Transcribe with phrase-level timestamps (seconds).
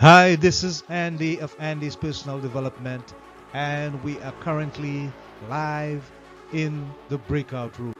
[0.00, 3.12] Hi, this is Andy of Andy's Personal Development,
[3.52, 5.12] and we are currently
[5.50, 6.10] live
[6.54, 7.92] in the breakout room.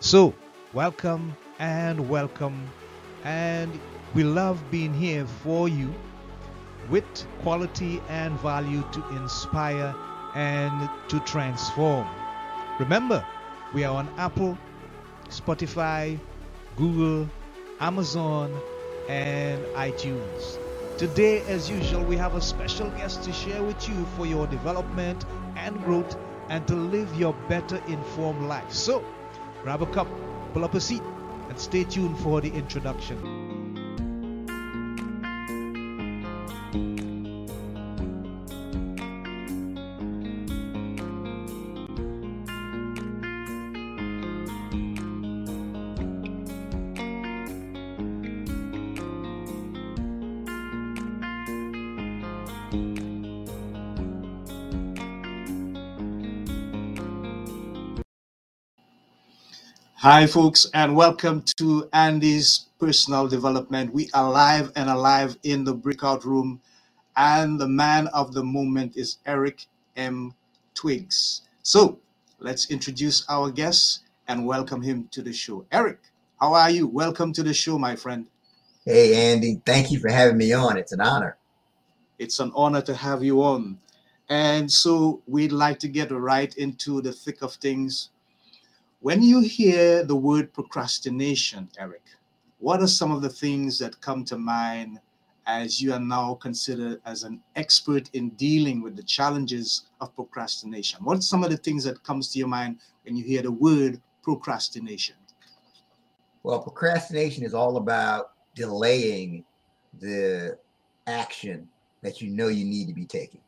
[0.00, 0.34] So,
[0.72, 2.68] welcome and welcome,
[3.22, 3.78] and
[4.12, 5.94] we love being here for you
[6.88, 7.04] with
[7.42, 9.94] quality and value to inspire
[10.34, 12.08] and to transform.
[12.80, 13.24] Remember,
[13.72, 14.58] we are on Apple,
[15.28, 16.18] Spotify,
[16.76, 17.30] Google,
[17.78, 18.52] Amazon,
[19.08, 20.59] and iTunes.
[21.00, 25.24] Today, as usual, we have a special guest to share with you for your development
[25.56, 26.14] and growth
[26.50, 28.70] and to live your better informed life.
[28.70, 29.02] So,
[29.62, 30.08] grab a cup,
[30.52, 31.00] pull up a seat,
[31.48, 33.39] and stay tuned for the introduction.
[60.02, 63.92] Hi, folks, and welcome to Andy's Personal Development.
[63.92, 66.62] We are live and alive in the breakout room,
[67.18, 70.32] and the man of the moment is Eric M.
[70.72, 71.42] Twiggs.
[71.62, 71.98] So,
[72.38, 75.66] let's introduce our guest and welcome him to the show.
[75.70, 75.98] Eric,
[76.40, 76.86] how are you?
[76.86, 78.26] Welcome to the show, my friend.
[78.86, 80.78] Hey, Andy, thank you for having me on.
[80.78, 81.36] It's an honor.
[82.18, 83.76] It's an honor to have you on.
[84.30, 88.08] And so, we'd like to get right into the thick of things
[89.00, 92.02] when you hear the word procrastination, Eric,
[92.58, 95.00] what are some of the things that come to mind
[95.46, 101.02] as you are now considered as an expert in dealing with the challenges of procrastination?
[101.02, 103.50] What are some of the things that comes to your mind when you hear the
[103.50, 105.16] word procrastination?
[106.42, 109.44] Well, procrastination is all about delaying
[109.98, 110.58] the
[111.06, 111.68] action
[112.02, 113.40] that you know you need to be taking.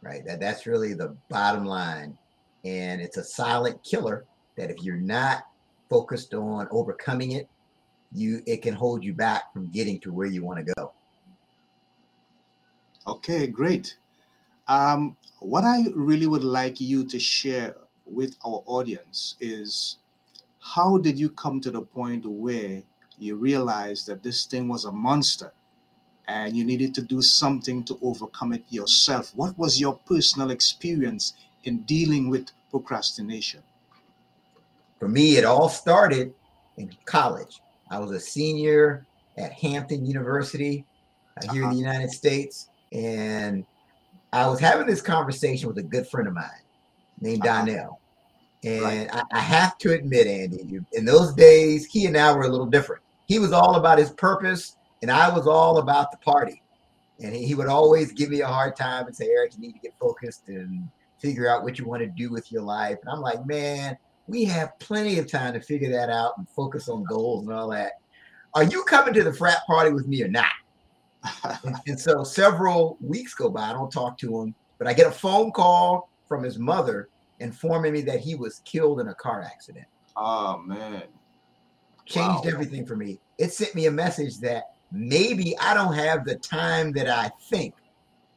[0.00, 0.24] Right?
[0.26, 2.16] That that's really the bottom line.
[2.64, 4.24] And it's a silent killer
[4.56, 5.44] that if you're not
[5.88, 7.48] focused on overcoming it,
[8.14, 10.92] you it can hold you back from getting to where you want to go.
[13.06, 13.96] Okay, great.
[14.68, 17.74] Um, what I really would like you to share
[18.06, 19.98] with our audience is
[20.60, 22.82] how did you come to the point where
[23.18, 25.52] you realized that this thing was a monster
[26.28, 29.32] and you needed to do something to overcome it yourself?
[29.34, 33.62] What was your personal experience in dealing with procrastination?
[35.02, 36.32] For me, it all started
[36.76, 37.60] in college.
[37.90, 39.04] I was a senior
[39.36, 40.84] at Hampton University
[41.36, 41.72] uh, here uh-huh.
[41.72, 42.68] in the United States.
[42.92, 43.66] And
[44.32, 46.46] I was having this conversation with a good friend of mine
[47.20, 47.64] named uh-huh.
[47.64, 48.00] Donnell.
[48.62, 49.08] And right.
[49.12, 52.66] I, I, have to admit, Andy, in those days, he and I were a little
[52.66, 53.02] different.
[53.26, 56.62] He was all about his purpose, and I was all about the party.
[57.18, 59.72] And he, he would always give me a hard time and say, Eric, you need
[59.72, 62.98] to get focused and figure out what you want to do with your life.
[63.02, 66.88] And I'm like, man, we have plenty of time to figure that out and focus
[66.88, 67.92] on goals and all that.
[68.54, 70.52] Are you coming to the frat party with me or not?
[71.64, 73.70] and, and, so several weeks go by.
[73.70, 77.08] I don't talk to him, but I get a phone call from his mother
[77.40, 79.86] informing me that he was killed in a car accident.
[80.16, 81.04] Oh man.
[82.04, 82.50] Changed wow.
[82.52, 83.20] everything for me.
[83.38, 87.74] It sent me a message that maybe I don't have the time that I think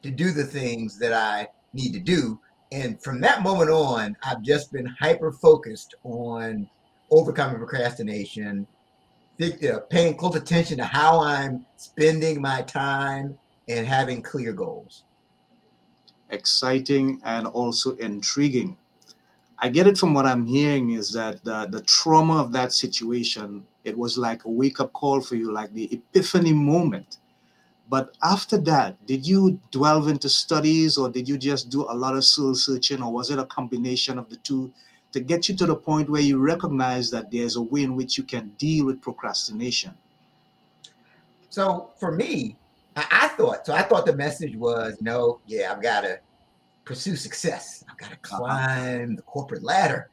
[0.02, 2.40] to do the things that I need to do
[2.76, 6.68] and from that moment on, I've just been hyper focused on
[7.10, 8.66] overcoming procrastination,
[9.40, 15.04] uh, paying close attention to how I'm spending my time and having clear goals.
[16.28, 18.76] Exciting and also intriguing.
[19.58, 23.66] I get it from what I'm hearing is that the, the trauma of that situation,
[23.84, 27.20] it was like a wake up call for you, like the epiphany moment
[27.88, 32.16] but after that, did you delve into studies or did you just do a lot
[32.16, 34.72] of soul searching or was it a combination of the two
[35.12, 38.18] to get you to the point where you recognize that there's a way in which
[38.18, 39.94] you can deal with procrastination?
[41.48, 42.56] So for me,
[42.96, 46.18] I, thought, so I thought the message was no, yeah, I've got to
[46.84, 47.84] pursue success.
[47.88, 48.38] I've got to uh-huh.
[48.38, 49.16] climb uh-huh.
[49.16, 50.10] the corporate ladder.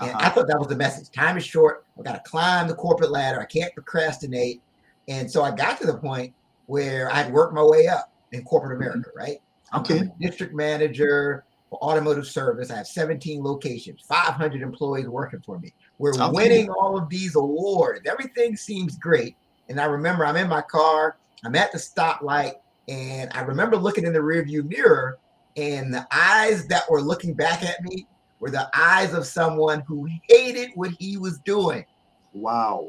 [0.00, 0.20] And uh-huh.
[0.22, 1.10] I thought that was the message.
[1.10, 1.84] Time is short.
[1.98, 3.40] I've got to climb the corporate ladder.
[3.40, 4.62] I can't procrastinate.
[5.08, 6.32] And so I got to the point
[6.68, 8.90] where I'd worked my way up in corporate mm-hmm.
[8.90, 9.38] America, right?
[9.74, 10.08] Okay.
[10.20, 12.70] district manager for automotive service.
[12.70, 15.74] I have 17 locations, 500 employees working for me.
[15.98, 16.30] We're okay.
[16.30, 18.02] winning all of these awards.
[18.06, 19.36] Everything seems great.
[19.68, 22.54] And I remember I'm in my car, I'm at the stoplight,
[22.86, 25.18] and I remember looking in the rearview mirror,
[25.56, 28.06] and the eyes that were looking back at me
[28.40, 31.84] were the eyes of someone who hated what he was doing.
[32.32, 32.88] Wow.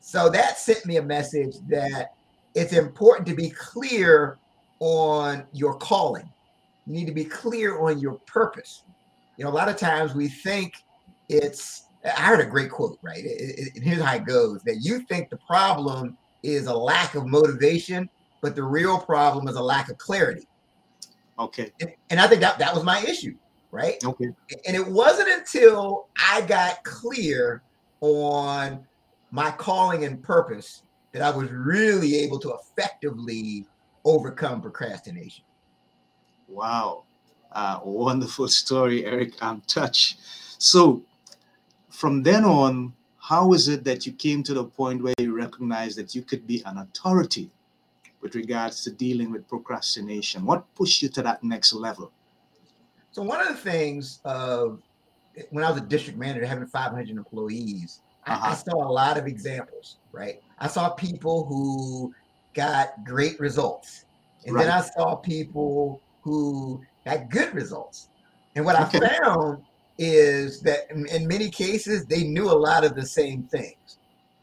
[0.00, 2.15] So that sent me a message that
[2.56, 4.38] it's important to be clear
[4.80, 6.28] on your calling.
[6.86, 8.82] You need to be clear on your purpose.
[9.36, 10.74] You know, a lot of times we think
[11.28, 13.22] it's, I heard a great quote, right?
[13.22, 18.08] And here's how it goes that you think the problem is a lack of motivation,
[18.40, 20.48] but the real problem is a lack of clarity.
[21.38, 21.70] Okay.
[21.80, 23.36] And, and I think that that was my issue,
[23.70, 24.02] right?
[24.02, 24.30] Okay.
[24.66, 27.62] And it wasn't until I got clear
[28.00, 28.86] on
[29.30, 30.84] my calling and purpose
[31.16, 33.64] that I was really able to effectively
[34.04, 35.44] overcome procrastination.
[36.46, 37.04] Wow.
[37.52, 39.32] Uh, wonderful story, Eric.
[39.40, 40.18] I'm touched.
[40.58, 41.02] So,
[41.88, 45.96] from then on, how is it that you came to the point where you recognized
[45.96, 47.50] that you could be an authority
[48.20, 50.44] with regards to dealing with procrastination?
[50.44, 52.12] What pushed you to that next level?
[53.12, 54.82] So, one of the things of
[55.48, 58.48] when I was a district manager, having 500 employees, uh-huh.
[58.48, 60.40] I, I saw a lot of examples, right?
[60.58, 62.14] I saw people who
[62.54, 64.04] got great results.
[64.44, 64.64] And right.
[64.64, 68.08] then I saw people who got good results.
[68.54, 68.76] And what.
[68.76, 68.84] I
[69.22, 69.62] found
[69.98, 73.98] is that in, in, many cases, they knew a lot of the same things.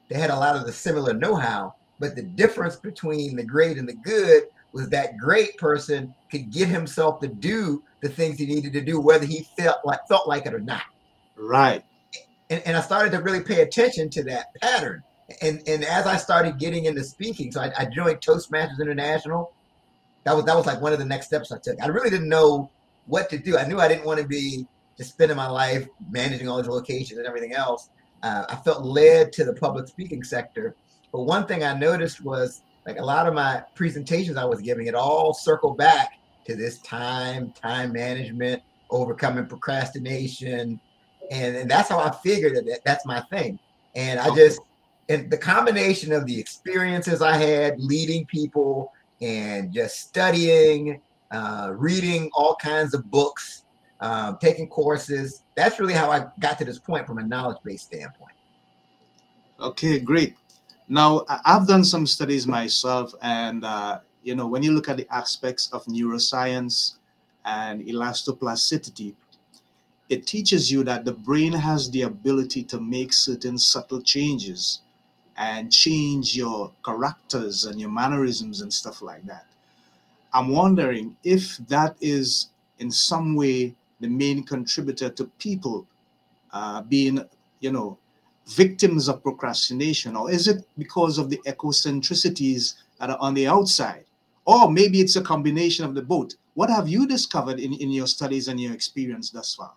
[0.09, 3.77] They had a lot of the similar know how, but the difference between the great
[3.77, 8.45] and the good was that great person could get himself to do the things he
[8.45, 10.83] needed to do, whether he felt like felt like it or not.
[11.37, 11.83] Right.
[12.49, 15.03] And, and I started to really pay attention to that pattern.
[15.41, 19.53] And and as I started getting into speaking, so I, I joined Toastmasters International.
[20.25, 21.81] That was that was like one of the next steps I took.
[21.81, 22.69] I really didn't know
[23.05, 23.57] what to do.
[23.57, 24.67] I knew I didn't want to be
[24.97, 27.89] just spending my life managing all these locations and everything else.
[28.21, 30.75] Uh, I felt led to the public speaking sector.
[31.11, 34.87] But one thing I noticed was like a lot of my presentations I was giving,
[34.87, 36.13] it all circled back
[36.45, 40.79] to this time, time management, overcoming procrastination.
[41.31, 43.59] And, and that's how I figured that that's my thing.
[43.95, 44.59] And I just,
[45.09, 48.91] and the combination of the experiences I had leading people
[49.21, 53.63] and just studying, uh, reading all kinds of books,
[53.99, 57.85] um, taking courses, that's really how I got to this point from a knowledge based
[57.85, 58.33] standpoint.
[59.59, 60.35] Okay, great.
[60.89, 65.07] Now, I've done some studies myself, and uh, you know, when you look at the
[65.13, 66.95] aspects of neuroscience
[67.45, 69.15] and elastoplasticity,
[70.13, 74.81] it teaches you that the brain has the ability to make certain subtle changes
[75.37, 79.47] and change your characters and your mannerisms and stuff like that.
[80.31, 85.87] I'm wondering if that is in some way the main contributor to people
[86.51, 87.25] uh, being,
[87.61, 87.97] you know,
[88.45, 94.05] victims of procrastination, or is it because of the ecocentricities that are on the outside?
[94.45, 96.33] Or maybe it's a combination of the both.
[96.53, 99.73] What have you discovered in, in your studies and your experience thus far?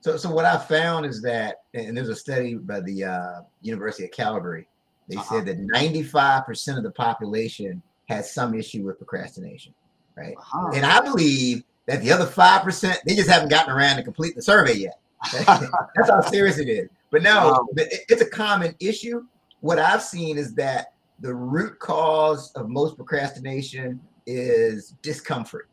[0.00, 4.04] So, so what I found is that, and there's a study by the uh, University
[4.04, 4.68] of Calgary.
[5.08, 5.36] They uh-huh.
[5.36, 9.74] said that 95% of the population has some issue with procrastination,
[10.16, 10.36] right?
[10.36, 10.70] Uh-huh.
[10.74, 14.36] And I believe that the other five percent they just haven't gotten around to complete
[14.36, 15.00] the survey yet.
[15.32, 16.88] That's how serious it is.
[17.10, 19.24] But no, it's a common issue.
[19.60, 25.68] What I've seen is that the root cause of most procrastination is discomfort.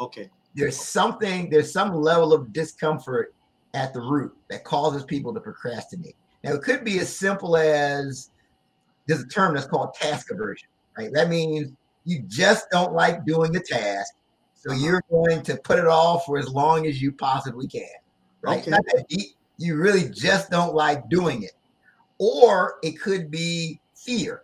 [0.00, 0.30] Okay.
[0.54, 3.34] There's something, there's some level of discomfort
[3.74, 6.16] at the root that causes people to procrastinate.
[6.44, 8.30] Now, it could be as simple as
[9.06, 11.12] there's a term that's called task aversion, right?
[11.12, 11.72] That means
[12.04, 14.14] you just don't like doing the task.
[14.54, 14.80] So uh-huh.
[14.80, 17.82] you're going to put it off for as long as you possibly can,
[18.42, 18.66] right?
[18.66, 19.34] Okay.
[19.56, 21.52] You really just don't like doing it.
[22.18, 24.42] Or it could be fear,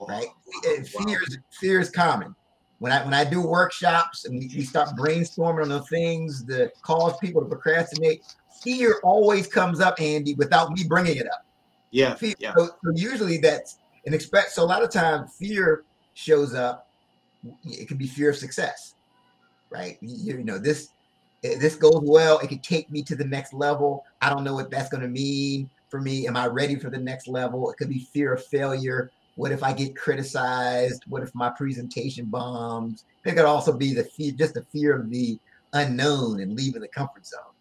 [0.00, 0.26] right?
[0.46, 0.84] Wow.
[0.84, 2.34] Fear, is, fear is common.
[2.78, 6.72] When I when I do workshops and we, we start brainstorming on the things that
[6.82, 8.22] cause people to procrastinate,
[8.62, 11.44] fear always comes up, Andy, without me bringing it up.
[11.90, 12.14] Yeah.
[12.14, 12.52] Fear, yeah.
[12.56, 14.50] So, so usually that's an expect.
[14.50, 16.88] So a lot of times fear shows up.
[17.64, 18.94] It can be fear of success,
[19.70, 19.98] right?
[20.00, 20.88] You, you know this.
[21.44, 22.38] Eh, this goes well.
[22.40, 24.04] It could take me to the next level.
[24.20, 26.26] I don't know what that's going to mean for me.
[26.26, 27.70] Am I ready for the next level?
[27.70, 29.10] It could be fear of failure.
[29.36, 31.04] What if I get criticized?
[31.08, 33.04] What if my presentation bombs?
[33.24, 35.38] It could also be the fear, just the fear of the
[35.72, 37.52] unknown and leaving the comfort zone.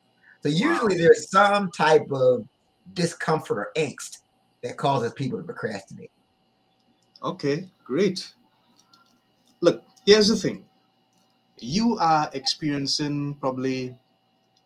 [0.41, 2.47] So usually there's some type of
[2.93, 4.19] discomfort or angst
[4.63, 6.11] that causes people to procrastinate.
[7.23, 8.33] Okay, great.
[9.61, 10.65] Look, here's the thing.
[11.59, 13.95] You are experiencing probably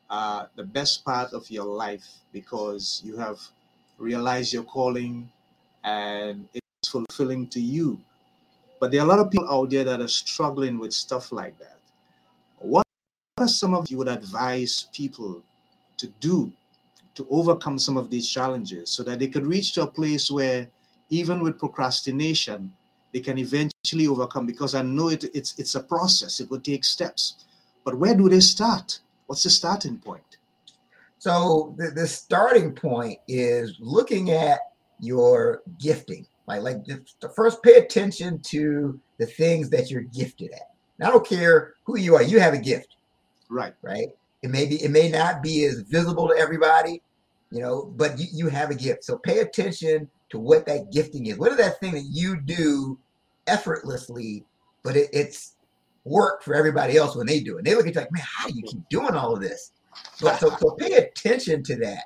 [0.09, 3.39] uh, the best part of your life because you have
[3.97, 5.31] realized your calling
[5.83, 6.47] and
[6.89, 7.99] fulfilling to you.
[8.79, 11.57] But there are a lot of people out there that are struggling with stuff like
[11.59, 11.79] that.
[12.57, 12.85] What
[13.37, 15.43] are some of you would advise people
[15.97, 16.51] to do
[17.15, 20.67] to overcome some of these challenges so that they could reach to a place where
[21.09, 22.71] even with procrastination
[23.11, 26.39] they can eventually overcome because I know it, it's it's a process.
[26.39, 27.45] It will take steps.
[27.83, 28.99] But where do they start?
[29.25, 30.37] What's the starting point?
[31.17, 34.59] So the, the starting point is looking at
[34.99, 36.25] your gifting.
[36.49, 40.71] Like, like the first pay attention to the things that you're gifted at.
[40.97, 42.95] And I don't care who you are, you have a gift.
[43.49, 43.73] Right.
[43.81, 44.09] Right.
[44.41, 47.01] It may be, it may not be as visible to everybody,
[47.51, 49.03] you know, but you, you have a gift.
[49.03, 51.37] So pay attention to what that gifting is.
[51.37, 52.97] What is that thing that you do
[53.47, 54.43] effortlessly,
[54.83, 55.55] but it, it's
[56.03, 57.65] work for everybody else when they do it.
[57.65, 59.71] They look at you like, man, how do you keep doing all of this?
[60.15, 62.05] So, so, so pay attention to that,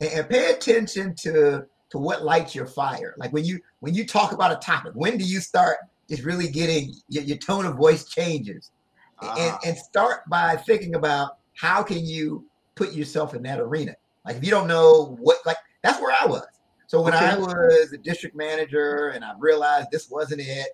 [0.00, 3.14] and pay attention to to what lights your fire.
[3.18, 5.76] Like when you when you talk about a topic, when do you start
[6.08, 8.72] just really getting your, your tone of voice changes,
[9.20, 9.58] and ah.
[9.64, 13.94] and start by thinking about how can you put yourself in that arena.
[14.24, 16.46] Like if you don't know what, like that's where I was.
[16.86, 17.26] So when okay.
[17.26, 20.68] I was a district manager and I realized this wasn't it,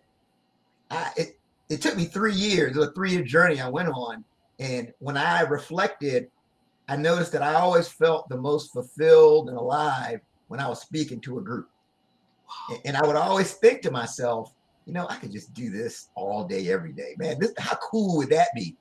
[0.90, 3.88] I, it it took me three years, it was a three year journey I went
[3.88, 4.24] on.
[4.60, 6.30] And when I reflected,
[6.88, 11.20] I noticed that I always felt the most fulfilled and alive when I was speaking
[11.20, 11.68] to a group.
[12.84, 14.54] And I would always think to myself,
[14.86, 17.14] you know, I could just do this all day, every day.
[17.18, 18.74] Man, this how cool would that be?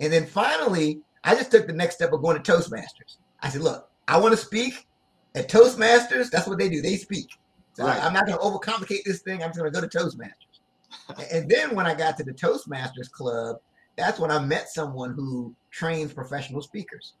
[0.00, 3.16] And then finally, I just took the next step of going to Toastmasters.
[3.40, 4.86] I said, look, I want to speak
[5.34, 6.30] at Toastmasters.
[6.30, 6.80] That's what they do.
[6.80, 7.28] They speak.
[7.74, 8.00] So right.
[8.00, 9.42] I, am not going to overcomplicate this thing.
[9.42, 11.28] I'm just going to go to Toastmasters.
[11.32, 13.56] and then when I got to the Toastmasters Club,
[13.96, 17.14] that's when I met someone who trains professional speakers.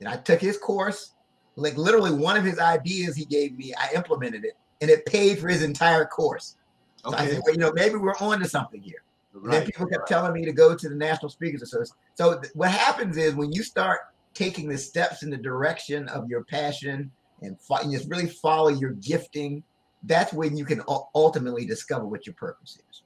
[0.00, 1.12] And I took his course.
[1.60, 5.38] Like literally, one of his ideas he gave me, I implemented it, and it paid
[5.38, 6.56] for his entire course.
[6.96, 7.24] So okay.
[7.24, 9.02] I said, well, you know, maybe we're on to something here.
[9.32, 9.44] Right.
[9.44, 10.08] And then people kept right.
[10.08, 11.96] telling me to go to the National Speakers Association.
[12.14, 14.00] So what happens is when you start
[14.34, 17.10] taking the steps in the direction of your passion
[17.42, 19.62] and, and just really follow your gifting,
[20.04, 20.82] that's when you can
[21.14, 23.02] ultimately discover what your purpose is.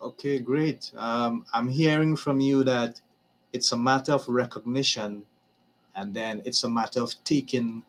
[0.00, 0.92] Okay, great.
[0.96, 3.00] Um, I'm hearing from you that
[3.52, 5.22] it's a matter of recognition
[5.96, 7.82] and then it's a matter of taking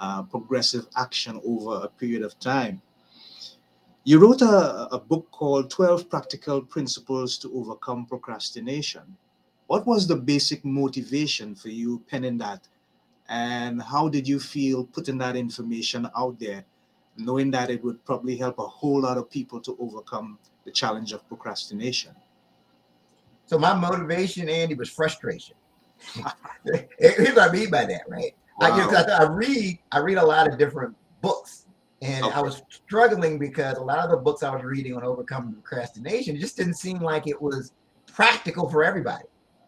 [0.00, 2.80] uh, progressive action over a period of time.
[4.04, 9.02] You wrote a, a book called 12 Practical Principles to Overcome Procrastination.
[9.66, 12.66] What was the basic motivation for you penning that?
[13.28, 16.64] And how did you feel putting that information out there,
[17.18, 21.12] knowing that it would probably help a whole lot of people to overcome the challenge
[21.12, 22.12] of procrastination?
[23.44, 25.56] So, my motivation, Andy, was frustration.
[26.98, 28.34] Here's what I mean by that, right?
[28.58, 28.72] Wow.
[28.72, 31.66] I, you know, I, I, read, I read a lot of different books,
[32.02, 32.34] and okay.
[32.34, 36.38] I was struggling because a lot of the books I was reading on overcoming procrastination
[36.38, 37.72] just didn't seem like it was
[38.06, 39.24] practical for everybody.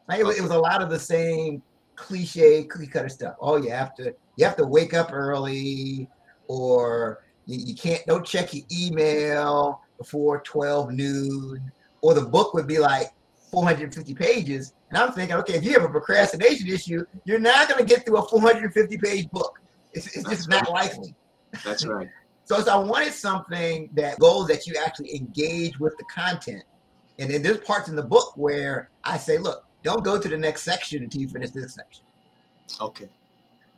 [0.09, 0.39] Like it, okay.
[0.39, 1.63] it was a lot of the same
[1.97, 3.37] cliche, cookie cutter stuff.
[3.41, 6.09] Oh, you have to, you have to wake up early,
[6.49, 11.73] or you, you can't, don't check your email before 12 noon.
[12.01, 13.09] Or the book would be like
[13.53, 17.79] 450 pages and I'm thinking, okay, if you have a procrastination issue, you're not going
[17.79, 19.59] to get through a 450 page book.
[19.93, 21.15] It's, it's just not likely.
[21.65, 22.09] That's right.
[22.45, 26.65] so, so I wanted something that goes that you actually engage with the content.
[27.19, 30.37] And then there's parts in the book where I say, look, don't go to the
[30.37, 32.05] next section until you finish this section.
[32.81, 33.09] Okay.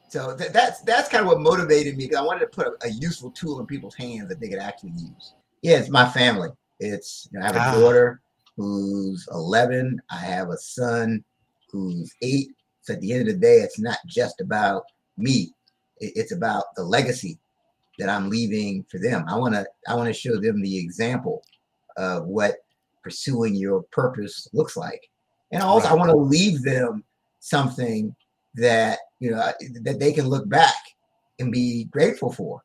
[0.08, 2.86] So th- that's that's kind of what motivated me because I wanted to put a,
[2.86, 5.34] a, useful tool in people's hands that they could actually use.
[5.62, 6.50] Yeah, it's my family.
[6.78, 7.80] It's you know, I have a ah.
[7.80, 8.20] daughter
[8.56, 10.00] who's 11.
[10.10, 11.24] I have a son
[11.70, 12.48] who's eight.
[12.82, 14.84] So at the end of the day, it's not just about
[15.16, 15.52] me.
[15.98, 17.38] It's about the legacy
[17.98, 19.24] that I'm leaving for them.
[19.28, 21.42] I want to I want to show them the example
[21.96, 22.56] of what
[23.02, 25.08] pursuing your purpose looks like.
[25.52, 25.88] And also.
[25.88, 27.04] I want to leave them
[27.40, 28.14] something
[28.54, 30.74] that, you know, that they can look back
[31.38, 32.62] and be grateful for.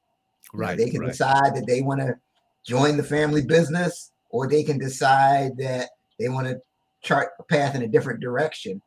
[0.53, 0.77] Right.
[0.77, 1.11] they can right.
[1.11, 2.17] decide that they want to
[2.65, 6.59] join the family business or they can decide that they want to
[7.01, 8.81] chart a path in a different direction.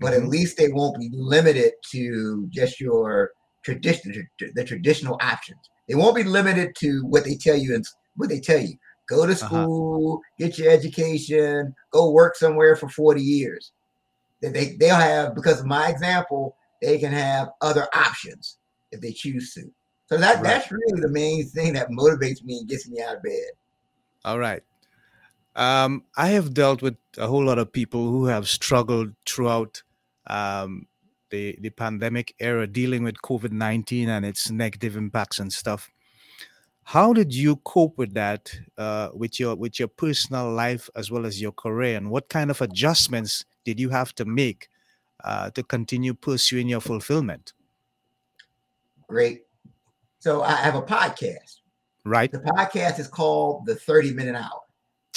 [0.00, 0.24] But mm-hmm.
[0.24, 3.30] at least they won't be limited to just your
[3.64, 5.60] tradition, the traditional options.
[5.88, 7.84] They won't be limited to what they tell you and
[8.16, 8.76] what they tell you.
[9.08, 9.46] Go to uh-huh.
[9.46, 10.46] school, uh-huh.
[10.48, 13.72] get your education, go work somewhere for 40 years.
[14.40, 18.58] They, they'll have, because of my example, they can have other options
[18.90, 19.62] if they choose to.
[20.06, 20.42] So that, right.
[20.42, 23.50] that's really the main thing that motivates me and gets me out of bed.
[24.24, 24.62] All right.
[25.54, 29.82] Um, I have dealt with a whole lot of people who have struggled throughout
[30.26, 30.86] um,
[31.30, 35.90] the the pandemic era, dealing with COVID nineteen and its negative impacts and stuff.
[36.84, 41.26] How did you cope with that, uh, with your with your personal life as well
[41.26, 44.68] as your career, and what kind of adjustments did you have to make
[45.24, 47.52] uh, to continue pursuing your fulfillment?
[49.08, 49.42] Great.
[50.18, 51.62] So I have a podcast
[52.04, 52.32] Right.
[52.32, 54.60] The podcast is called the 30 minute hour.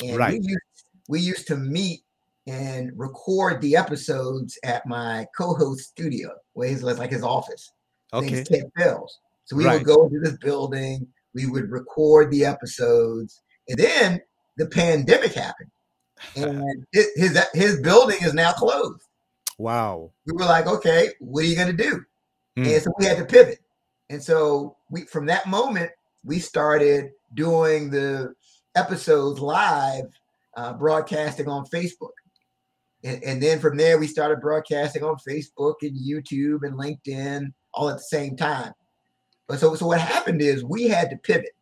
[0.03, 0.39] And Right.
[0.39, 2.01] we, used, we used to meet
[2.47, 7.71] and record the episodes at my co-host studio, where his like his office.
[8.13, 8.43] Okay.
[8.43, 9.19] Ted Fells.
[9.45, 9.77] So we Right.
[9.77, 14.21] would go to this building, we would record the episodes, and then
[14.57, 15.71] the pandemic happened.
[16.35, 19.03] And it, his his building is now closed.
[19.57, 20.11] Wow.
[20.25, 22.03] We were like, okay, what are you gonna do?
[22.57, 22.73] Mm.
[22.73, 23.59] And so we had to pivot.
[24.09, 25.91] And so we from that moment,
[26.23, 28.33] we started doing the
[28.75, 30.05] episodes live,
[30.55, 32.11] uh, broadcasting on Facebook.
[33.03, 37.89] And, and then from there, we started broadcasting on Facebook and YouTube and LinkedIn all
[37.89, 38.73] at the same time.
[39.47, 41.55] But so, so what happened is we had to pivot,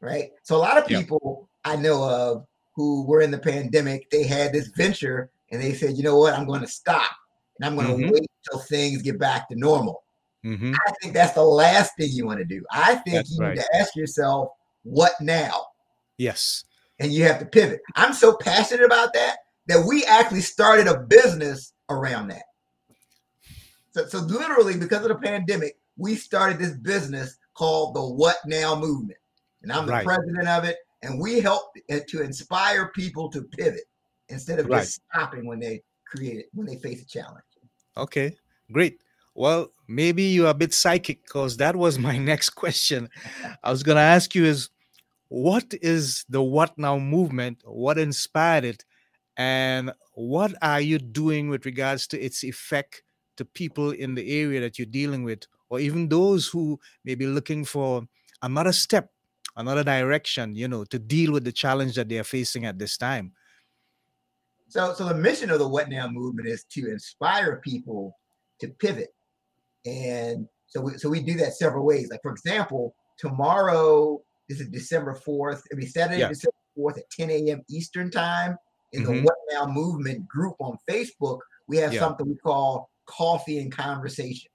[0.00, 0.30] right?
[0.44, 1.00] So a lot of Yeah.
[1.00, 2.46] people I know of
[2.76, 6.34] who were in the pandemic, they had this venture and they said, you know what,
[6.34, 7.10] I'm going to stop
[7.58, 8.12] and I'm going to Mhm.
[8.12, 10.04] wait till things get back to normal.
[10.44, 12.64] hmm I think that's the last thing you want to do.
[12.70, 13.56] I think That's you right.
[13.56, 14.50] need to ask yourself,
[14.84, 15.66] what now?
[16.18, 16.64] Yes.
[17.00, 17.80] And you have to pivot.
[17.96, 19.36] I'm so passionate about that
[19.68, 22.42] that we actually started a business around that.
[23.92, 28.78] So, so literally, because of the pandemic, we started this business called the What Now
[28.78, 29.18] Movement.
[29.62, 30.04] And I'm the Right.
[30.04, 30.76] president of it.
[31.02, 31.72] And we help
[32.08, 33.84] to inspire people to pivot
[34.28, 34.80] instead of Right.
[34.80, 37.44] just stopping when they create it, when they face a challenge.
[37.96, 38.36] Okay.
[38.72, 39.00] Great.
[39.34, 43.08] Well, maybe you're a bit psychic because that was my next question.
[43.62, 44.70] I was going to ask you is
[45.28, 47.62] what is the What Now movement?
[47.64, 48.84] What inspired it?
[49.36, 53.02] And what are you doing with regards to its effect
[53.36, 57.26] to people in the area that you're dealing with, or even those who may be
[57.26, 58.02] looking for
[58.42, 59.10] another step,
[59.56, 62.96] another direction, you know, to deal with the challenge that they are facing at this
[62.96, 63.32] time?
[64.68, 68.18] So, so the mission of the What Now movement is to inspire people
[68.60, 69.14] to pivot,
[69.86, 72.08] and so we, so we do that several ways.
[72.10, 75.62] Like for example, tomorrow this is December fourth.
[75.70, 76.28] It'll be Saturday, Yeah.
[76.28, 77.62] December fourth at 10 a.m.
[77.68, 78.56] Eastern time
[78.92, 81.40] in the What Now movement group on Facebook.
[81.66, 82.00] We have Yeah.
[82.00, 84.50] something we call Coffee and Conversation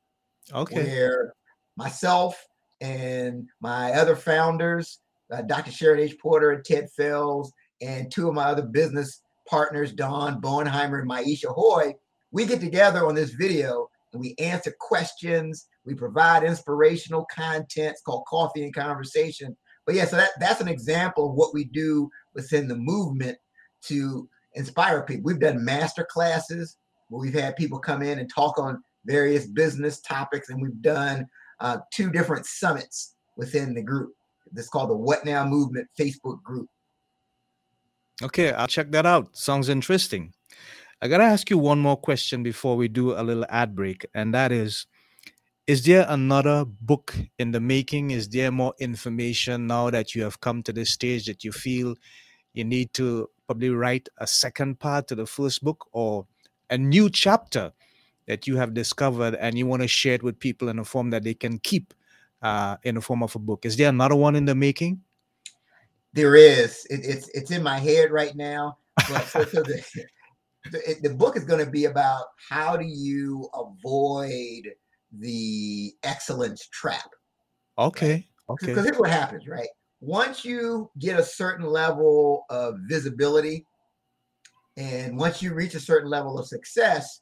[0.52, 0.76] Okay.
[0.76, 1.34] where
[1.78, 2.44] myself
[2.82, 5.00] and my other founders,
[5.32, 5.72] uh, Dr.
[5.72, 6.18] Sharon H.
[6.20, 7.52] Porter and Ted Fells,
[7.82, 11.96] and two of my other business partners, Don Bonheimer and Maisha Hoy,
[12.32, 15.68] we get together on this video and we answer questions.
[15.86, 17.92] We provide inspirational content.
[17.92, 19.56] It's called Coffee and Conversation.
[19.86, 23.38] But yeah, so that, that's an example of what we do within the movement
[23.84, 25.24] to inspire people.
[25.26, 26.78] We've done master classes
[27.10, 31.28] where we've had people come in and talk on various business topics, and we've done
[31.60, 34.14] uh, two different summits within the group.
[34.56, 36.70] Is called the What Now Movement Facebook group.
[38.22, 39.36] Okay, I'll check that out.
[39.36, 40.32] Sounds interesting.
[41.02, 44.34] I gotta ask you one more question before we do a little ad break, and
[44.34, 44.86] that is
[45.66, 48.12] Is there another book in the making?
[48.12, 51.96] Is there more information now that you have come to this stage that you feel
[52.54, 56.28] you need to probably write a second part to the first book or
[56.70, 57.72] a new chapter
[58.28, 61.10] that you have discovered and you want to share it with people in a form
[61.12, 61.94] that they can keep
[62.42, 63.66] uh, in the form of a book?
[63.66, 65.00] Is there another one in the making?
[66.12, 66.86] There is.
[66.90, 68.80] It, it's it's in my head right now.
[69.10, 69.82] But so, so the,
[70.72, 74.74] the, the book is going to be about how do you avoid
[75.20, 77.10] the excellence trap.
[77.78, 78.28] Okay.
[78.50, 78.68] Okay.
[78.68, 79.68] Because here's what happens, right?
[80.02, 83.66] Once you get a certain level of visibility,
[84.76, 87.22] and once you reach a certain level of success,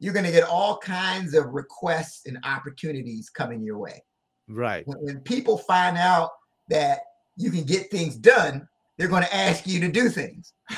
[0.00, 4.02] you're going to get all kinds of requests and opportunities coming your way.
[4.48, 4.86] Right.
[4.86, 6.30] When, when people find out
[6.68, 7.00] that
[7.36, 10.52] you can get things done, they're going to ask you to do things.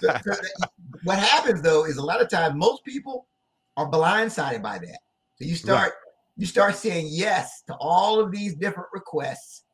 [0.00, 0.32] So- so
[1.04, 3.28] what happens though is a lot of times most people
[3.76, 4.98] are blindsided by that.
[5.40, 5.92] So you start
[6.36, 9.64] you start saying yes to all of these different requests,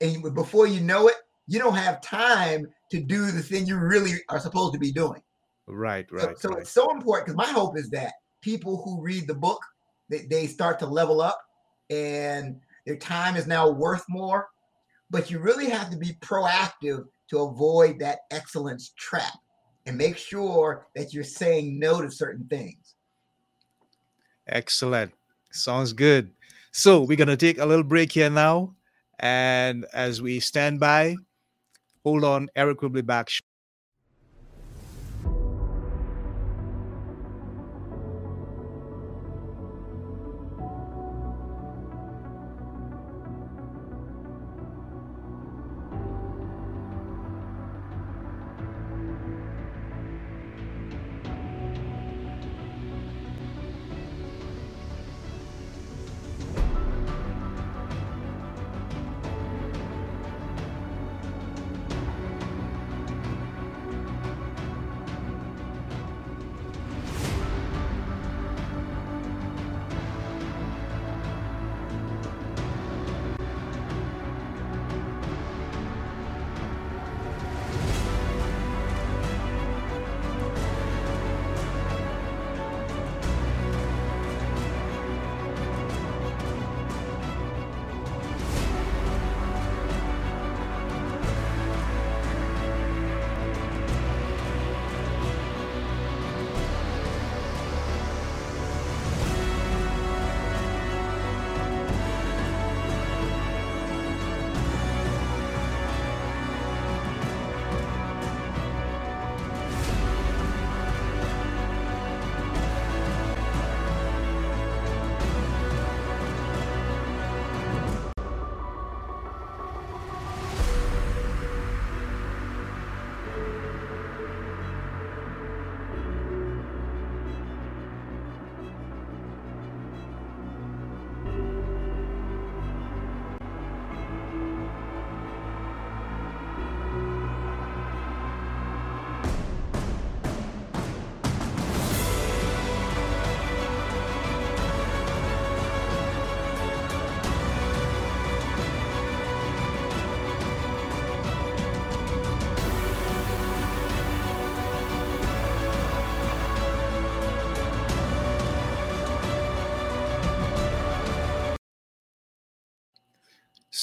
[0.00, 4.12] and before you know it, you don't have time to do the thing you really
[4.28, 5.22] are supposed to be doing.
[5.66, 6.58] Right, So- right, so right.
[6.60, 9.60] it's so important because my hope is that people who read the book
[10.08, 11.40] they, they start to level up
[11.88, 14.48] and their time is now worth more.
[15.10, 19.32] But you really have to be proactive to avoid that excellence trap
[19.86, 22.76] and make sure that you're saying no to certain things.
[24.46, 25.12] Excellent.
[25.50, 26.30] Sounds good.
[26.72, 28.74] So we're gonna take a little break here now,
[29.20, 31.16] and as we stand by,
[32.02, 32.48] hold on.
[32.56, 33.28] Eric will be back.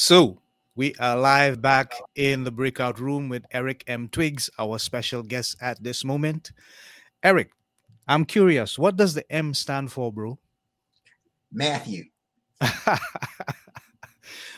[0.09, 0.41] So,
[0.73, 4.09] we are live back in the breakout room with Eric M.
[4.09, 6.51] Twiggs, our special guest at this moment.
[7.21, 7.51] Eric,
[8.07, 10.39] I'm curious, what does the M stand for, bro?
[11.51, 12.05] Matthew.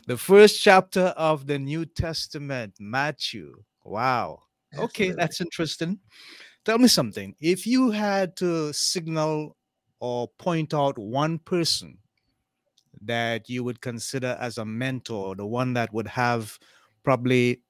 [0.08, 3.54] the first chapter of the New Testament, Matthew.
[3.84, 4.44] Wow.
[4.72, 4.86] Absolutely.
[4.86, 6.00] Okay, that's interesting.
[6.64, 7.36] Tell me something.
[7.42, 9.58] If you had to signal
[10.00, 11.98] or point out one person
[13.04, 16.58] that you would consider as a mentor, the one that would have
[17.04, 17.62] probably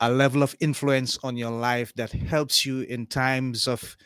[0.00, 3.96] a level of influence on your life that helps you in times of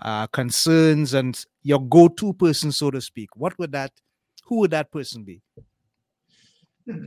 [0.00, 3.92] uh, concerns and your go-to person, so to speak, what would that?
[4.46, 5.42] Who would that person be?
[6.88, 7.06] Hmm.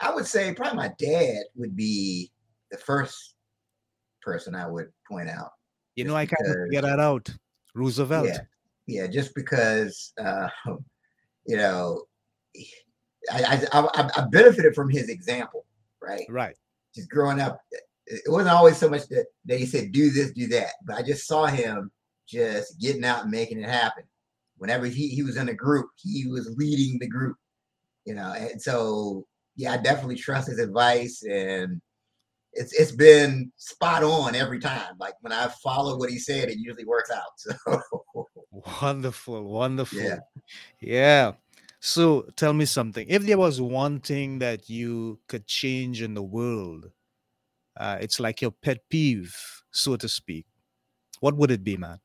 [0.00, 2.30] I would say probably my dad would be
[2.70, 3.34] the first
[4.20, 5.50] person I would point out.
[5.96, 7.28] You know, I can't get that out.
[7.74, 8.26] Roosevelt.
[8.26, 8.38] Yeah,
[8.86, 10.48] yeah, just because uh,
[11.46, 12.02] you know,
[13.32, 15.64] I, I I benefited from his example,
[16.00, 16.24] right?
[16.28, 16.56] Right.
[16.94, 20.32] Just growing up, it it wasn't always so much that, that he said do this,
[20.32, 21.90] do that, but I just saw him
[22.26, 24.04] just getting out and making it happen.
[24.58, 27.36] Whenever he he was in a group, he was leading the group,
[28.04, 31.80] you know, and so yeah, I definitely trust his advice and.
[32.56, 34.94] It's, it's been spot on every time.
[35.00, 37.56] Like when I follow what he said, it usually works out.
[38.14, 38.28] So
[38.80, 39.98] Wonderful, wonderful.
[39.98, 40.18] Yeah.
[40.80, 41.32] Yeah.
[41.84, 43.06] So tell me something.
[43.10, 46.90] If there was one thing that you could change in the world,
[47.76, 49.36] uh, it's like your pet peeve,
[49.70, 50.46] so to speak.
[51.20, 52.00] What would it be, man?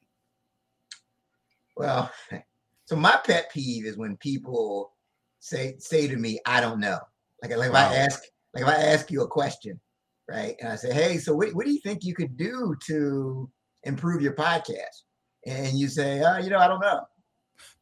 [1.78, 2.12] Well,
[2.88, 4.92] so my pet peeve is when people
[5.40, 7.00] say say to me, "I don't know."
[7.42, 9.80] Like, like if I ask, like if I ask you a question,
[10.28, 13.50] right, and I say, "Hey, so what, what do you think you could do to
[13.84, 15.06] improve your podcast?"
[15.46, 17.00] And you say, "Oh, you know, I don't know."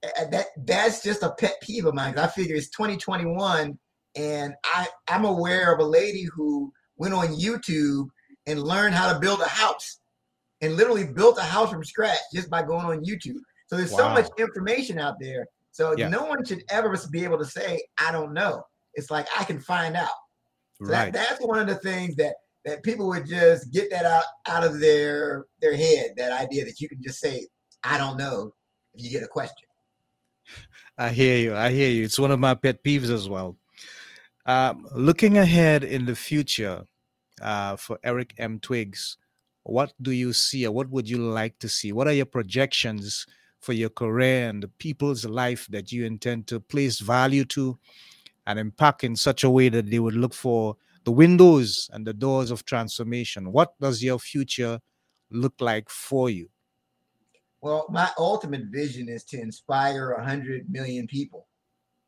[0.01, 2.17] That that's just a pet peeve of mine.
[2.17, 3.77] I figure it's 2021,
[4.15, 8.07] and I I'm aware of a lady who went on YouTube
[8.45, 9.99] and learned how to build a house,
[10.61, 13.39] and literally built a house from scratch just by going on YouTube.
[13.67, 15.45] So there's so much information out there.
[15.71, 16.07] So Yeah.
[16.09, 18.63] no one should ever be able to say, I don't know.
[18.93, 20.09] It's like I can find out.
[20.81, 21.11] So Right.
[21.11, 22.35] that, that's one of the things that
[22.65, 26.79] that people would just get that out out of their their head, that idea that
[26.79, 27.47] you can just say,
[27.83, 28.53] I don't know
[28.93, 29.66] if you get a question.
[30.97, 31.55] I hear you.
[31.55, 32.03] I hear you.
[32.03, 33.55] It's one of my pet peeves as well.
[34.45, 36.85] Um, looking ahead in the future
[37.41, 38.59] uh, for Eric M.
[38.59, 39.17] Twiggs,
[39.63, 41.91] what do you see or what would you like to see?
[41.91, 43.27] What are your projections
[43.59, 47.77] for your career and the people's life that you intend to place value to
[48.47, 52.13] and impact in such a way that they would look for the windows and the
[52.13, 53.51] doors of transformation?
[53.51, 54.79] What does your future
[55.29, 56.49] look like for you?
[57.61, 61.47] Well, my ultimate vision is to inspire a hundred million people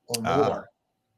[0.07, 0.69] or Ah, more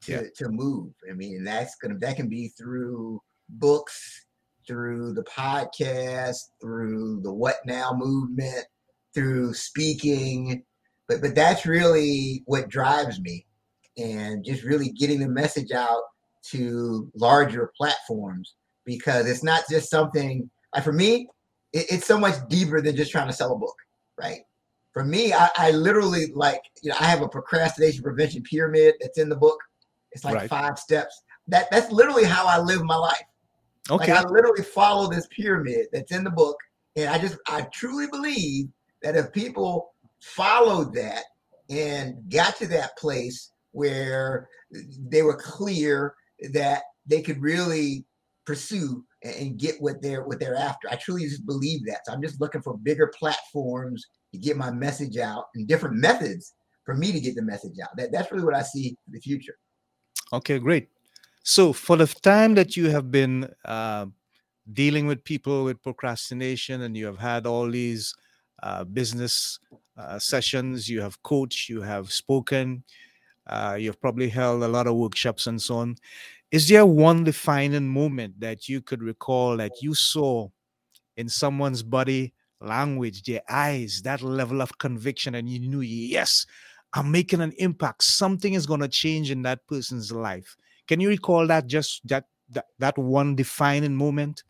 [0.04, 0.22] to, yeah.
[0.38, 0.94] to move.
[1.10, 4.26] I mean, that's gonna that can be through books,
[4.68, 8.66] through the podcast, through the What Now movement,
[9.14, 10.64] through speaking.
[11.08, 13.46] But but that's really what drives me.
[13.98, 16.02] And just really getting the message out
[16.52, 21.28] to larger platforms because it's not just something like for me,
[21.74, 23.76] it, it's so much deeper than just trying to sell a book
[24.22, 24.42] right?
[24.94, 29.18] For me, I, I literally like, you know, I have a procrastination prevention pyramid that's
[29.18, 29.60] in the book.
[30.12, 30.50] It's like Right.
[30.50, 31.22] five steps.
[31.48, 33.24] That that's literally how I live my life.
[33.90, 34.14] Okay.
[34.14, 36.58] Like I literally follow this pyramid that's in the book.
[36.96, 38.68] And I just I truly believe
[39.02, 41.24] that if people followed that
[41.70, 44.50] and got to that place where
[45.10, 46.16] they were clear
[46.52, 48.06] that they could really
[48.46, 50.90] pursue and get what they're what they're after.
[50.90, 52.06] I truly just believe that.
[52.06, 56.54] So I'm just looking for bigger platforms to get my message out and different methods
[56.86, 57.96] for me to get the message out.
[57.98, 59.58] That that's really what I see the future.
[60.34, 60.90] Okay, great.
[61.44, 64.06] So, for the time that you have been uh,
[64.72, 68.14] dealing with people with procrastination and you have had all these
[68.62, 69.60] uh, business
[69.98, 72.84] uh, sessions, you have coached, you have spoken,
[73.48, 75.96] uh, you've probably held a lot of workshops and so on.
[76.52, 80.50] Is there one defining moment that you could recall that you saw
[81.16, 86.46] in someone's body language, their eyes, that level of conviction, and you knew, yes,
[86.94, 88.04] I'm making an impact.
[88.04, 90.58] Something is going to change in that person's life.
[90.88, 94.44] Can you recall that just that that, that one defining moment?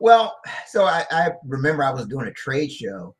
[0.00, 3.14] Well, so I, I remember I was doing a trade show,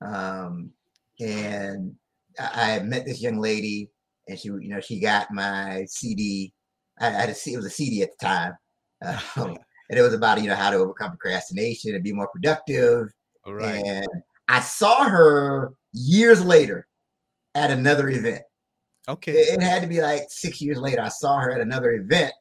[0.00, 0.70] um,
[1.18, 1.94] and
[2.38, 3.90] I, I met this young lady,
[4.28, 6.52] and she, you know, she got my CD.
[7.00, 8.52] I, had a C, it was a CD at the time,
[9.04, 9.18] um,
[9.90, 13.08] and it was about you know how to overcome procrastination and be more productive.
[13.44, 13.82] All right.
[13.84, 14.06] And
[14.48, 16.86] I saw her years later
[17.54, 18.42] at another event.
[19.08, 19.32] Okay.
[19.32, 21.00] It, it had to be like six years later.
[21.00, 22.32] I saw her at another event,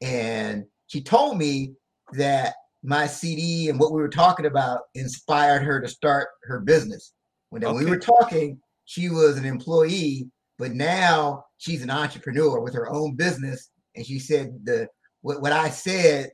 [0.00, 1.74] and she told me
[2.14, 7.12] that my CD and what we were talking about inspired her to start her business.
[7.50, 12.74] When, when we were talking, she was an employee, but now she's an entrepreneur with
[12.74, 13.70] her own business.
[13.96, 14.88] And she said the
[15.22, 16.30] what, what I said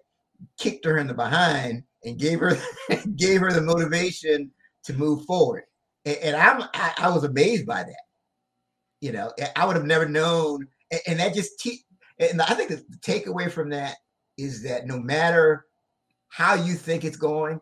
[0.59, 2.57] kicked her in the behind and gave her
[3.17, 4.51] gave her the motivation
[4.85, 5.65] to move forward.
[6.05, 8.03] And, and I'm I, I was amazed by that.
[9.01, 11.85] You know, I would have never known, and, and that just te-
[12.19, 13.97] and I think the takeaway from that
[14.39, 15.65] is that no matter
[16.29, 17.61] how you think it's going,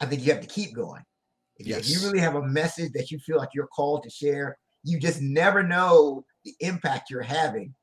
[0.00, 1.02] I think you have to keep going.
[1.56, 4.58] If, you- you really have a message that you feel like you're called to share,
[4.84, 7.74] you just never know the impact you're having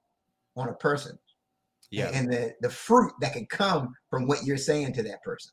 [0.55, 1.17] on a person
[1.91, 2.11] Yeah.
[2.13, 5.51] and the, the fruit that can come from what you're saying to that person.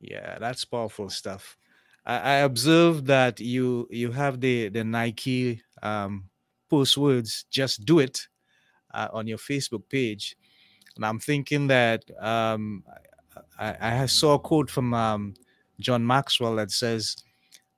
[0.00, 1.56] Yeah, that's powerful stuff.
[2.06, 6.30] I, I observed that you you have the the Nike um,
[6.70, 8.26] post words "Just do it"
[8.94, 10.36] uh, on your Facebook page,
[10.96, 12.84] and I'm thinking that um,
[13.58, 15.34] I, I saw a quote from um,
[15.80, 17.16] John Maxwell that says,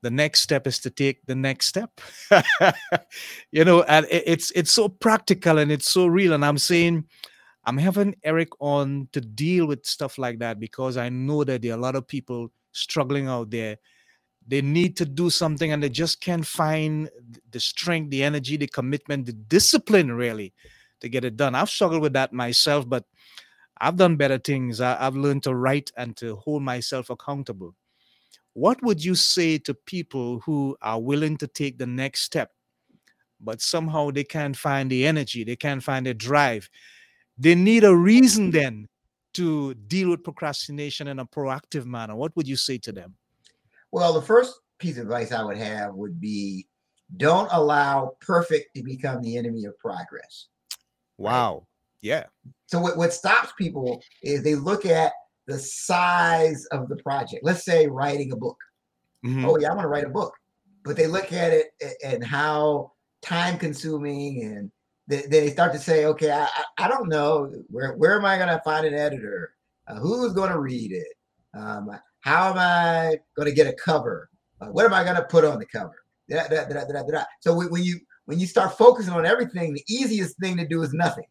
[0.03, 2.01] "The next step is to take the next step."
[3.53, 7.05] you know, and it's it's so practical and it's so real, and I'm saying.
[7.65, 11.71] I'm having Eric on to deal with stuff like that because I know that there
[11.71, 13.79] are a lot of people struggling out there.
[14.49, 17.09] They need to do something and they just can't find
[17.53, 20.53] the strength, the energy, the commitment, the discipline really
[21.01, 21.55] to get it done.
[21.55, 23.05] I've struggled with that myself, but
[23.79, 24.81] I've done better things.
[24.81, 27.75] I, I've learned to write and to hold myself accountable.
[28.55, 32.51] What would you say to people who are willing to take the next step,
[33.41, 36.69] but somehow they can't find the energy, they can't find the drive?
[37.39, 38.59] they need a reason mm-hmm.
[38.59, 38.89] then
[39.35, 42.15] to deal with procrastination in a proactive manner.
[42.15, 43.15] What would you say to them?
[43.91, 46.67] Well, the first piece of advice I would have would be
[47.17, 50.49] don't allow perfect to become the enemy of progress.
[51.19, 51.67] Wow.
[52.01, 52.25] Yeah.
[52.67, 55.13] So what, what stops people is they look at
[55.47, 57.45] the size of the project.
[57.45, 58.59] Let's say writing a book.
[59.25, 59.45] Mhm.
[59.45, 60.35] Oh yeah, I want to write a book.
[60.85, 61.71] But they look at it
[62.05, 64.71] and how time consuming and
[65.09, 68.49] they, they start to say, okay, I, I, don't know where where am I going
[68.49, 69.55] to find an editor?
[69.87, 71.07] Uh, who's going to read it?
[71.55, 74.29] Um, how am I going to get a cover?
[74.61, 75.95] Uh, what am I going to put on the cover?
[76.29, 77.25] Da, da, da.
[77.41, 80.93] So when you when you start focusing on everything, the easiest thing to do is
[80.93, 81.27] nothing.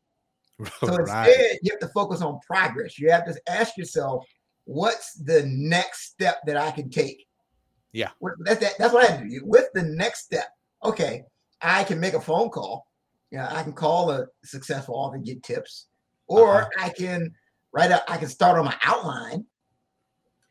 [0.80, 1.28] So right.
[1.28, 3.00] instead, you have to focus on progress.
[3.00, 4.26] You have to ask yourself,
[4.66, 7.26] what's the next step that I can take?
[7.94, 8.12] Yeah.
[8.46, 9.42] That's that, that's what I do.
[9.44, 10.48] With the next step,
[10.84, 11.24] okay,
[11.62, 12.86] I can make a phone call.
[13.32, 15.88] Yeah, I can call a successful author and get tips,
[16.28, 16.86] or Uh-huh.
[16.86, 17.34] I can
[17.74, 19.46] write i can start on my outline.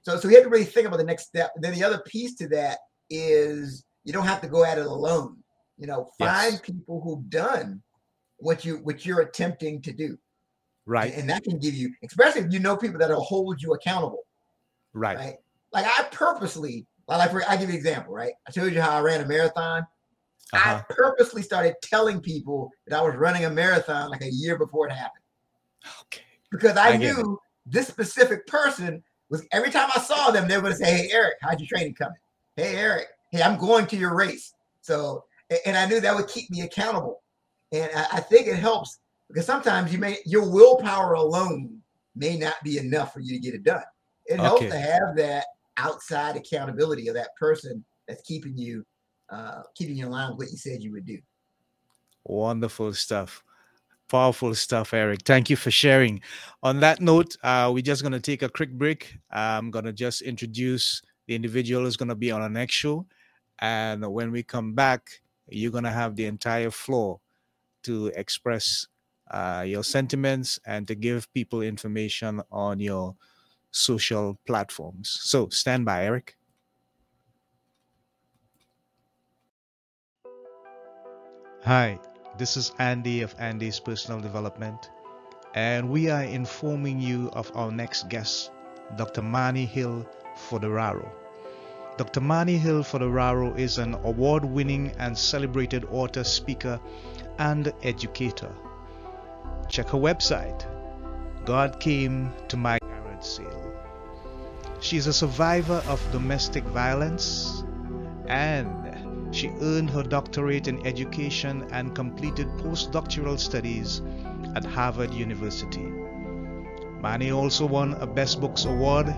[0.02, 1.52] So, so you have to really think about the next step.
[1.54, 2.78] And then the other piece to that
[3.10, 5.36] is you don't have to go at it alone.
[5.76, 6.60] You know, find Yes.
[6.62, 7.82] people who've done
[8.40, 10.18] what you what you're attempting to do.
[10.86, 11.12] Right.
[11.14, 14.24] And that can give you, especially if you know people that'll hold you accountable,
[14.92, 15.16] Right.
[15.16, 15.36] right?
[15.72, 18.32] Like I purposely, like for, I give you an example, right?
[18.48, 19.86] I told you how I ran a marathon.
[20.52, 20.82] Uh-huh.
[20.88, 24.88] I purposely started telling people that I was running a marathon like a year before
[24.88, 25.22] it happened
[26.06, 26.22] Okay.
[26.50, 30.62] because I, I knew this specific person was every time I saw them, they were
[30.62, 32.18] going to say, Hey, Eric, how'd your training coming?
[32.56, 34.52] Hey, Eric, hey, I'm going to your race.
[34.80, 35.24] So,
[35.66, 37.19] and I knew that would keep me accountable.
[37.72, 41.78] And I, I think it helps because sometimes you may, your willpower alone
[42.16, 43.82] may not be enough for you to get it done.
[44.26, 48.84] It helps to have that outside accountability of that person that's keeping you,
[49.30, 51.18] uh, keeping you in line with what you said you would do.
[52.24, 53.42] Wonderful stuff.
[54.08, 55.22] Powerful stuff, Eric.
[55.24, 56.20] Thank you for sharing.
[56.62, 59.16] On that note, uh, we're just going to take a quick break.
[59.30, 63.06] I'm going to just introduce the individual who's going to be on our next show.
[63.60, 65.08] And when we come back,
[65.48, 67.20] you're going to have the entire floor
[67.84, 68.86] to express
[69.30, 73.14] uh, your sentiments and to give people information on your
[73.70, 75.18] social platforms.
[75.22, 76.36] So stand by, Eric.
[81.62, 82.00] Hi,
[82.38, 84.90] this is Andy of Andy's Personal Development,
[85.54, 88.50] and we are informing you of our next guest,
[88.96, 89.20] Dr.
[89.20, 90.08] Mani Hill
[90.48, 91.19] Fodoraro.
[92.00, 92.22] Dr.
[92.22, 96.80] Mani Hill Fodoraro is an award winning and celebrated author, speaker,
[97.38, 98.50] and educator.
[99.68, 100.64] Check her website,
[101.44, 103.74] God Came to My Garage Sale.
[104.80, 107.62] She is a survivor of domestic violence
[108.28, 114.00] and she earned her doctorate in education and completed postdoctoral studies
[114.56, 115.92] at Harvard University.
[117.02, 119.14] Mani also won a Best Books Award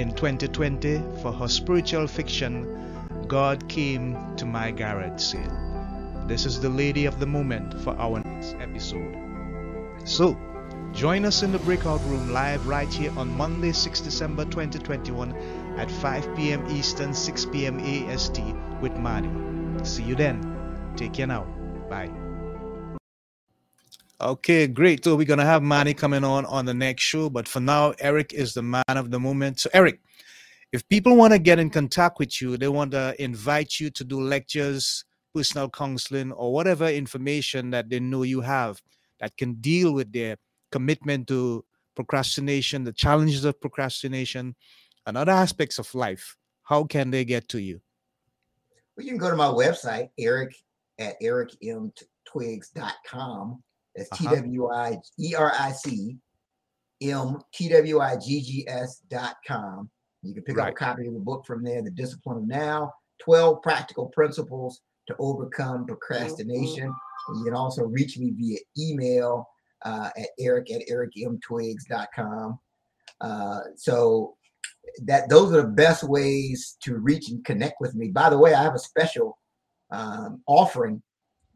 [0.00, 2.66] in 2020 for her spiritual fiction,
[3.28, 6.24] God Came to My Garage Sale.
[6.26, 9.14] this is the lady of the moment for our next episode.
[10.04, 10.38] So,
[10.92, 15.34] join us in the breakout room live right here on Monday, 6 December 2021
[15.76, 16.64] at 5 p.m.
[16.70, 17.78] Eastern, 6 p.m.
[17.78, 18.40] AST
[18.80, 19.84] with Mani.
[19.84, 20.40] See you then.
[20.96, 21.44] Take care now.
[21.90, 22.29] Bye.
[24.20, 25.02] Okay, great.
[25.02, 28.34] So we're gonna have Mani coming on on the next show, but for now, Eric
[28.34, 29.60] is the man of the moment.
[29.60, 30.00] So Eric,
[30.72, 34.04] if people want to get in contact with you, they want to invite you to
[34.04, 35.04] do lectures,
[35.34, 38.82] personal counseling, or whatever information that they know you have
[39.20, 40.36] that can deal with their
[40.70, 44.54] commitment to procrastination, the challenges of procrastination,
[45.06, 47.80] and other aspects of life, how can they get to you?
[48.96, 50.54] Well, you can go to my website, Eric
[50.98, 53.62] at ericmtwiggs.com.
[53.96, 54.30] That's uh-huh.
[54.30, 56.16] T W I E R I C
[57.02, 59.90] M T W I G G S dot com.
[60.22, 60.68] You can pick right.
[60.68, 64.80] up a copy of the book from there, The Discipline of Now 12 Practical Principles
[65.06, 66.88] to Overcome Procrastination.
[66.88, 67.38] Mm-hmm.
[67.38, 69.48] You can also reach me via email
[69.84, 72.58] uh, at eric at ericmtwiggs.com.
[73.20, 74.36] Uh, so
[75.04, 78.08] that those are the best ways to reach and connect with me.
[78.08, 79.38] By the way, I have a special
[79.90, 81.02] um, offering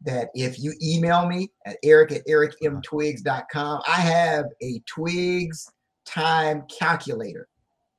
[0.05, 5.67] that if you email me at eric at ericmtwiggs.com, I have a Twiggs
[6.05, 7.47] time calculator,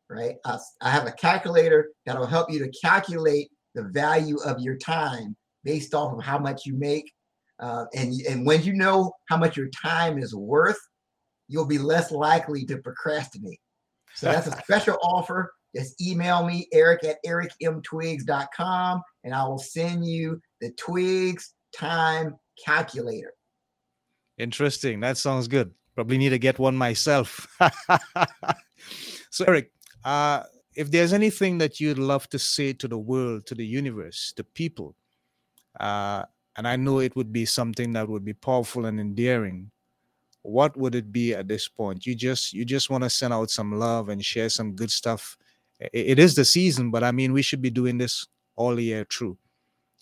[0.08, 0.36] right?
[0.44, 5.36] I, I have a calculator that'll help you to calculate the value of your time
[5.64, 7.12] based off of how much you make.
[7.58, 10.78] Uh, and, and when you know how much your time is worth,
[11.48, 13.60] you'll be less likely to procrastinate.
[14.14, 15.52] So that's a special offer.
[15.74, 23.32] Just email me, eric at ericmtwiggs.com, and I will send you the Twiggs time calculator.
[24.38, 25.00] Interesting.
[25.00, 25.72] That sounds good.
[25.94, 27.46] Probably need to get one myself.
[29.30, 29.70] so, Eric,
[30.04, 30.42] uh,
[30.74, 34.44] if there's anything that you'd love to say to the world, to the universe, to
[34.44, 34.94] people,
[35.80, 36.24] uh,
[36.56, 39.70] and I know it would be something that would be powerful and endearing,
[40.42, 42.06] what would it be at this point?
[42.06, 45.36] You just you just want to send out some love and share some good stuff.
[45.80, 49.06] It, it is the season, but I mean, we should be doing this all year
[49.10, 49.38] through.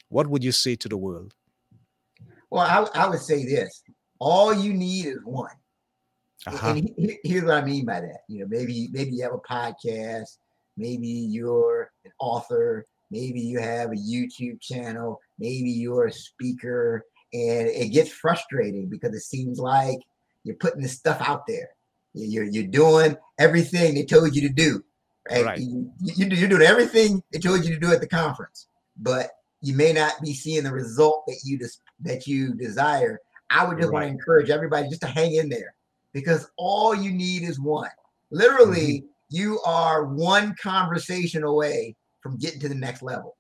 [0.08, 1.34] What would you say to the world?
[2.54, 3.82] Well, I, I would say this:
[4.20, 5.50] all you need is one.
[6.46, 6.68] Uh-huh.
[6.68, 8.20] And he, here's what I mean by that.
[8.28, 10.38] You know, maybe maybe you have a podcast,
[10.76, 17.66] maybe you're an author, maybe you have a YouTube channel, maybe you're a speaker, and
[17.66, 19.98] it gets frustrating because it seems like
[20.44, 21.70] you're putting this stuff out there.
[22.12, 24.84] You're you're doing everything they told you to do.
[25.28, 25.44] Right?
[25.44, 25.58] right.
[25.58, 29.30] You, you, you're doing everything they told you to do at the conference, but
[29.60, 33.20] you may not be seeing the result that you just that you desire.
[33.50, 33.94] I would just right.
[33.94, 35.74] want to encourage everybody just to hang in there
[36.12, 37.90] because all you need is one.
[38.30, 39.06] Literally, mm-hmm.
[39.30, 43.36] you are one conversation away from getting to the next level.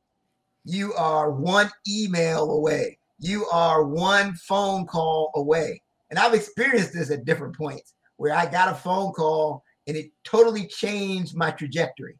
[0.64, 2.98] You are one email away.
[3.18, 5.80] You are one phone call away.
[6.10, 10.10] And I've experienced this at different points where I got a phone call and it
[10.24, 12.18] totally changed my trajectory.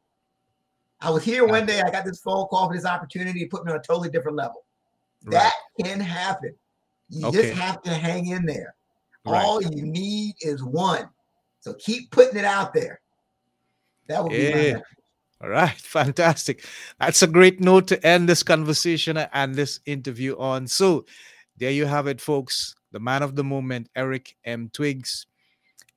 [1.00, 3.64] I was here one day, I got this phone call for this opportunity to put
[3.64, 4.64] me on a totally different level.
[5.24, 5.34] Right.
[5.42, 6.54] That can happen.
[7.08, 7.42] You okay.
[7.42, 8.74] just have to hang in there.
[9.26, 9.44] Right.
[9.44, 11.08] All you need is one.
[11.60, 13.00] So keep putting it out there.
[14.08, 14.54] That would yeah.
[14.54, 14.82] be my
[15.42, 16.64] All right, fantastic.
[17.00, 20.66] That's a great note to end this conversation and this interview on.
[20.66, 21.06] So,
[21.56, 22.74] there you have it, folks.
[22.92, 24.68] The man of the moment, Eric M.
[24.72, 25.26] Twiggs,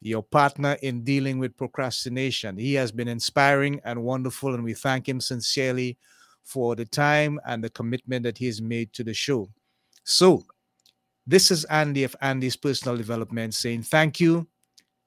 [0.01, 2.57] your partner in dealing with procrastination.
[2.57, 5.97] He has been inspiring and wonderful, and we thank him sincerely
[6.43, 9.49] for the time and the commitment that he has made to the show.
[10.09, 10.45] So,
[11.25, 14.47] this is Andy of Andy's Personal Development saying thank you.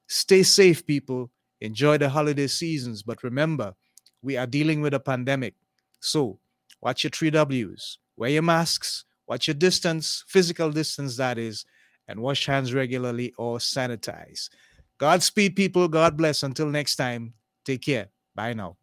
[0.07, 1.31] Stay safe, people.
[1.59, 3.01] Enjoy the holiday seasons.
[3.01, 3.73] But remember,
[4.21, 5.55] we are dealing with a pandemic.
[6.01, 6.37] So,
[6.81, 7.97] watch your three W's.
[8.15, 11.65] Wear your masks, watch your distance, physical distance, that is,
[12.07, 14.49] and wash hands regularly or sanitize.
[14.99, 15.87] Godspeed, people.
[15.87, 16.43] God bless.
[16.43, 17.33] Until next time,
[17.65, 18.09] take care.
[18.35, 18.77] Bye now.